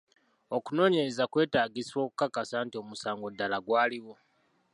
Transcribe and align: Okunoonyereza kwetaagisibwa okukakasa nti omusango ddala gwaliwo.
Okunoonyereza 0.57 1.23
kwetaagisibwa 1.31 2.01
okukakasa 2.05 2.57
nti 2.65 2.75
omusango 2.81 3.25
ddala 3.33 3.57
gwaliwo. 3.65 4.13